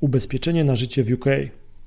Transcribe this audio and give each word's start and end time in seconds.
ubezpieczenie 0.00 0.64
na 0.64 0.76
życie 0.76 1.04
w 1.04 1.12
UK. 1.12 1.24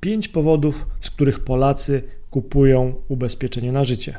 Pięć 0.00 0.28
powodów, 0.28 0.86
z 1.00 1.10
których 1.10 1.40
Polacy 1.40 2.02
kupują 2.30 2.94
ubezpieczenie 3.08 3.72
na 3.72 3.84
życie. 3.84 4.18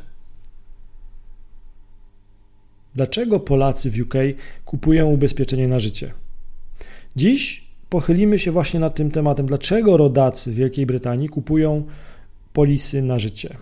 Dlaczego 2.95 3.39
Polacy 3.39 3.91
w 3.91 3.99
UK 4.01 4.13
kupują 4.65 5.07
ubezpieczenie 5.07 5.67
na 5.67 5.79
życie? 5.79 6.13
Dziś 7.15 7.63
pochylimy 7.89 8.39
się 8.39 8.51
właśnie 8.51 8.79
nad 8.79 8.95
tym 8.95 9.11
tematem, 9.11 9.45
dlaczego 9.45 9.97
rodacy 9.97 10.51
w 10.51 10.55
Wielkiej 10.55 10.85
Brytanii 10.85 11.29
kupują 11.29 11.83
polisy 12.53 13.01
na 13.01 13.19
życie. 13.19 13.57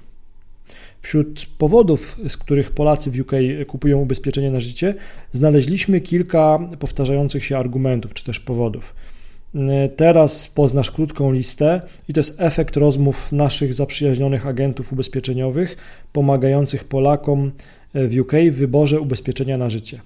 Wśród 1.02 1.46
powodów, 1.58 2.18
z 2.28 2.38
których 2.38 2.72
Polacy 2.72 3.12
w 3.12 3.20
UK 3.20 3.32
kupują 3.68 4.00
ubezpieczenie 4.00 4.52
na 4.52 4.60
życie, 4.60 4.96
znaleźliśmy 5.32 6.02
kilka 6.02 6.60
powtarzających 6.80 7.46
się 7.46 7.58
argumentów 7.58 8.14
czy 8.14 8.24
też 8.24 8.40
powodów. 8.40 8.96
Teraz 9.96 10.48
poznasz 10.48 10.92
krótką 10.92 11.32
listę 11.32 11.82
i 12.10 12.14
to 12.14 12.20
jest 12.20 12.42
efekt 12.42 12.78
rozmów 12.78 13.32
naszych 13.32 13.74
zaprzyjaźnionych 13.74 14.48
agentów 14.48 14.94
ubezpieczeniowych 14.94 15.78
pomagających 16.14 16.84
Polakom 16.84 17.52
w 17.94 18.20
UK 18.20 18.32
w 18.52 18.56
wyborze 18.56 19.02
ubezpieczenia 19.02 19.58
na 19.58 19.70
życie. 19.70 20.02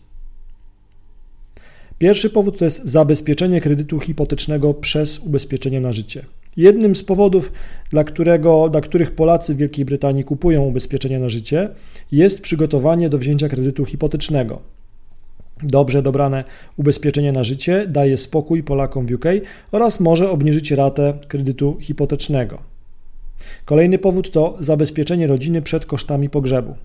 Pierwszy 1.97 2.29
powód 2.29 2.57
to 2.57 2.65
jest 2.65 2.85
zabezpieczenie 2.89 3.61
kredytu 3.61 3.99
hipotecznego 3.99 4.73
przez 4.73 5.19
ubezpieczenie 5.19 5.81
na 5.81 5.93
życie. 5.93 6.25
Jednym 6.57 6.95
z 6.95 7.03
powodów, 7.03 7.51
dla, 7.89 8.03
którego, 8.03 8.69
dla 8.69 8.81
których 8.81 9.11
Polacy 9.11 9.53
w 9.53 9.57
Wielkiej 9.57 9.85
Brytanii 9.85 10.23
kupują 10.23 10.63
ubezpieczenie 10.63 11.19
na 11.19 11.29
życie, 11.29 11.69
jest 12.11 12.41
przygotowanie 12.41 13.09
do 13.09 13.17
wzięcia 13.17 13.49
kredytu 13.49 13.85
hipotecznego. 13.85 14.61
Dobrze 15.63 16.01
dobrane 16.01 16.43
ubezpieczenie 16.77 17.31
na 17.31 17.43
życie 17.43 17.85
daje 17.87 18.17
spokój 18.17 18.63
Polakom 18.63 19.05
w 19.05 19.11
UK 19.11 19.25
oraz 19.71 19.99
może 19.99 20.29
obniżyć 20.29 20.71
ratę 20.71 21.13
kredytu 21.27 21.77
hipotecznego. 21.81 22.57
Kolejny 23.65 23.97
powód 23.97 24.31
to 24.31 24.57
zabezpieczenie 24.59 25.27
rodziny 25.27 25.61
przed 25.61 25.85
kosztami 25.85 26.29
pogrzebu. 26.29 26.75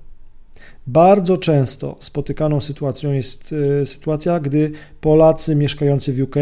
Bardzo 0.86 1.36
często 1.36 1.96
spotykaną 2.00 2.60
sytuacją 2.60 3.12
jest 3.12 3.54
e, 3.82 3.86
sytuacja, 3.86 4.40
gdy 4.40 4.70
Polacy 5.00 5.54
mieszkający 5.56 6.12
w 6.12 6.20
UK 6.22 6.34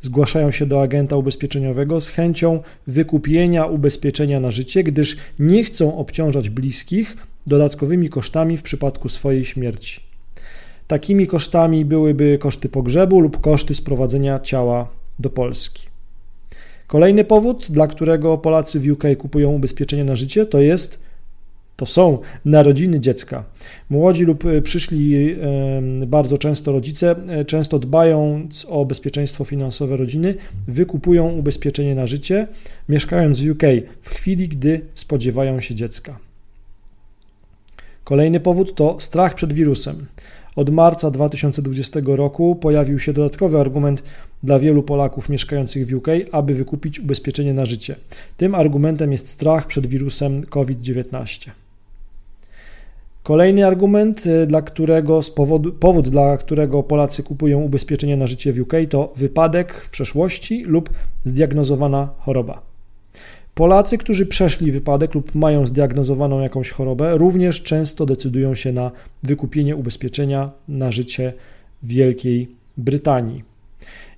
zgłaszają 0.00 0.50
się 0.50 0.66
do 0.66 0.82
agenta 0.82 1.16
ubezpieczeniowego 1.16 2.00
z 2.00 2.08
chęcią 2.08 2.60
wykupienia 2.86 3.66
ubezpieczenia 3.66 4.40
na 4.40 4.50
życie, 4.50 4.84
gdyż 4.84 5.16
nie 5.38 5.64
chcą 5.64 5.96
obciążać 5.98 6.50
bliskich 6.50 7.16
dodatkowymi 7.46 8.10
kosztami 8.10 8.56
w 8.56 8.62
przypadku 8.62 9.08
swojej 9.08 9.44
śmierci. 9.44 10.09
Takimi 10.90 11.26
kosztami 11.26 11.84
byłyby 11.84 12.38
koszty 12.38 12.68
pogrzebu 12.68 13.20
lub 13.20 13.40
koszty 13.40 13.74
sprowadzenia 13.74 14.40
ciała 14.40 14.88
do 15.18 15.30
Polski. 15.30 15.86
Kolejny 16.86 17.24
powód, 17.24 17.66
dla 17.70 17.86
którego 17.86 18.38
Polacy 18.38 18.80
w 18.80 18.90
UK 18.90 19.04
kupują 19.18 19.50
ubezpieczenie 19.52 20.04
na 20.04 20.16
życie, 20.16 20.46
to 20.46 20.60
jest 20.60 21.02
to 21.76 21.86
są 21.86 22.18
narodziny 22.44 23.00
dziecka. 23.00 23.44
Młodzi 23.90 24.24
lub 24.24 24.44
przyszli 24.62 25.36
bardzo 26.06 26.38
często 26.38 26.72
rodzice, 26.72 27.16
e, 27.28 27.44
często 27.44 27.78
dbając 27.78 28.66
o 28.68 28.84
bezpieczeństwo 28.84 29.44
finansowe 29.44 29.96
rodziny, 29.96 30.34
wykupują 30.68 31.28
ubezpieczenie 31.28 31.94
na 31.94 32.06
życie, 32.06 32.46
mieszkając 32.88 33.40
w 33.40 33.50
UK 33.50 33.62
w 34.02 34.08
chwili, 34.08 34.48
gdy 34.48 34.80
spodziewają 34.94 35.60
się 35.60 35.74
dziecka. 35.74 36.18
Kolejny 38.04 38.40
powód 38.40 38.74
to 38.74 38.96
strach 39.00 39.34
przed 39.34 39.52
wirusem. 39.52 40.06
Od 40.56 40.70
marca 40.70 41.10
2020 41.10 42.00
roku 42.04 42.56
pojawił 42.56 42.98
się 42.98 43.12
dodatkowy 43.12 43.60
argument 43.60 44.02
dla 44.42 44.58
wielu 44.58 44.82
Polaków 44.82 45.28
mieszkających 45.28 45.86
w 45.86 45.94
UK, 45.94 46.06
aby 46.32 46.54
wykupić 46.54 47.00
ubezpieczenie 47.00 47.54
na 47.54 47.66
życie. 47.66 47.96
Tym 48.36 48.54
argumentem 48.54 49.12
jest 49.12 49.28
strach 49.28 49.66
przed 49.66 49.86
wirusem 49.86 50.42
COVID-19. 50.42 51.50
Kolejny 53.22 53.66
argument, 53.66 54.26
y, 54.26 54.46
dla 54.46 54.62
którego 54.62 55.20
powodu, 55.34 55.72
powód, 55.72 56.08
dla 56.08 56.36
którego 56.36 56.82
Polacy 56.82 57.22
kupują 57.22 57.60
ubezpieczenie 57.60 58.16
na 58.16 58.26
życie 58.26 58.52
w 58.52 58.60
UK, 58.60 58.72
to 58.90 59.12
wypadek 59.16 59.74
w 59.74 59.90
przeszłości 59.90 60.64
lub 60.64 60.90
zdiagnozowana 61.24 62.08
choroba. 62.18 62.69
Polacy, 63.54 63.98
którzy 63.98 64.26
przeszli 64.26 64.72
wypadek 64.72 65.14
lub 65.14 65.34
mają 65.34 65.66
zdiagnozowaną 65.66 66.40
jakąś 66.40 66.70
chorobę, 66.70 67.18
również 67.18 67.62
często 67.62 68.06
decydują 68.06 68.54
się 68.54 68.72
na 68.72 68.90
wykupienie 69.22 69.76
ubezpieczenia 69.76 70.50
na 70.68 70.92
życie 70.92 71.32
w 71.82 71.88
Wielkiej 71.88 72.48
Brytanii. 72.76 73.50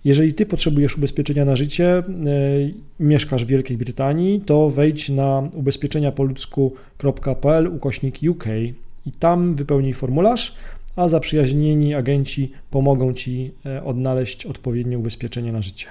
Jeżeli 0.04 0.34
ty 0.34 0.47
potrzebujesz 0.47 0.97
ubezpieczenia 0.97 1.44
na 1.44 1.56
życie, 1.56 2.03
yy, 2.25 2.75
mieszkasz 3.00 3.44
w 3.44 3.48
Wielkiej 3.48 3.76
Brytanii, 3.76 4.41
to 4.41 4.70
wejdź 4.70 5.09
na 5.09 5.49
ubezpieczeniapoludzku.pl 5.54 7.66
ukośnik 7.66 8.19
UK 8.28 8.44
i 9.06 9.12
tam 9.19 9.54
wypełnij 9.54 9.94
formularz, 9.94 10.54
a 10.97 11.09
zaprzyjaźnieni 11.09 11.94
agenci 11.94 12.53
pomogą 12.70 13.12
Ci 13.12 13.50
e, 13.66 13.84
odnaleźć 13.84 14.47
odpowiednie 14.47 14.99
ubezpieczenie 14.99 15.53
na 15.53 15.62
życie. 15.62 15.87